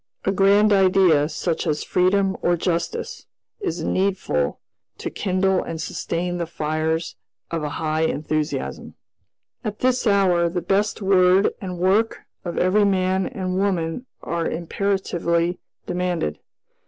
A 0.25 0.31
grand 0.31 0.73
idea 0.73 1.29
such 1.29 1.67
as 1.67 1.83
freedom 1.83 2.35
or 2.41 2.57
justice 2.57 3.27
is 3.59 3.83
needful 3.83 4.59
to 4.97 5.09
kindle 5.11 5.61
and 5.61 5.79
sustain 5.79 6.39
the 6.39 6.47
fires 6.47 7.15
of 7.51 7.61
a 7.61 7.69
high 7.77 8.05
enthusiasm. 8.05 8.95
"At 9.63 9.81
this 9.81 10.07
hour, 10.07 10.49
the 10.49 10.59
best 10.59 11.03
word 11.03 11.51
and 11.61 11.77
work 11.77 12.21
of 12.43 12.57
every 12.57 12.83
man 12.83 13.27
and 13.27 13.59
woman 13.59 14.07
are 14.23 14.49
imperatively 14.49 15.59
demanded. 15.85 16.39